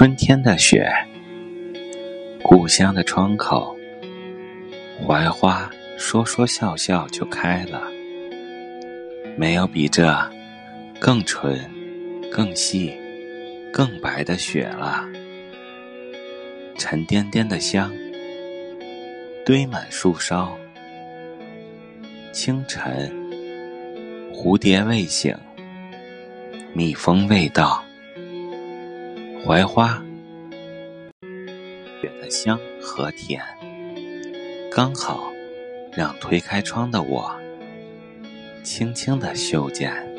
[0.00, 0.90] 春天的雪，
[2.42, 3.76] 故乡的窗口，
[5.06, 7.82] 槐花说说笑笑就开了。
[9.36, 10.10] 没有比这
[10.98, 11.70] 更纯、
[12.32, 12.98] 更细、
[13.70, 15.06] 更白的雪了。
[16.78, 17.92] 沉甸甸的香，
[19.44, 20.56] 堆满树梢。
[22.32, 23.12] 清晨，
[24.32, 25.36] 蝴蝶未醒，
[26.72, 27.84] 蜜蜂未到。
[29.46, 30.02] 槐花，
[32.00, 33.42] 雪的香和甜，
[34.70, 35.32] 刚好
[35.92, 37.34] 让推开窗的我
[38.62, 40.09] 轻轻的嗅见。